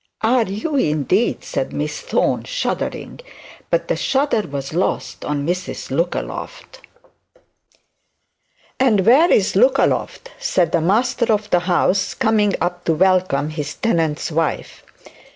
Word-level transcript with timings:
'Are 0.23 0.45
you, 0.47 0.77
indeed?' 0.77 1.43
said 1.43 1.71
Miss 1.73 2.01
Thorne 2.01 2.43
shuddering; 2.43 3.19
but 3.69 3.87
the 3.87 3.95
shudder 3.95 4.41
was 4.47 4.73
not 4.73 4.79
lost 4.79 5.23
on 5.25 5.45
Mrs 5.45 5.91
Lookaloft. 5.95 6.79
'And 8.79 9.05
where's 9.05 9.53
Lookaloft,' 9.55 10.31
said 10.39 10.71
the 10.71 10.81
master 10.81 11.31
of 11.31 11.51
the 11.51 11.59
house, 11.59 12.15
coming 12.15 12.55
up 12.59 12.83
to 12.85 12.95
welcome 12.95 13.51
his 13.51 13.75
tenant's 13.75 14.31
wife. 14.31 14.83